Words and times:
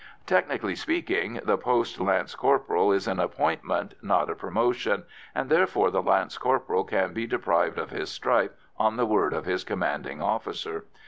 Technically 0.25 0.73
speaking, 0.75 1.39
the 1.43 1.59
post 1.59 1.95
of 1.97 2.07
lance 2.07 2.33
corporal 2.33 2.91
is 2.91 3.07
an 3.07 3.19
appointment, 3.19 3.93
not 4.01 4.31
a 4.31 4.35
promotion, 4.35 5.03
and 5.35 5.47
therefore 5.47 5.91
the 5.91 6.01
lance 6.01 6.39
corporal 6.39 6.83
can 6.83 7.13
be 7.13 7.27
deprived 7.27 7.77
of 7.77 7.91
his 7.91 8.09
stripe 8.09 8.57
on 8.79 8.97
the 8.97 9.05
word 9.05 9.31
of 9.31 9.45
his 9.45 9.63
commanding 9.63 10.19
officer. 10.19 10.85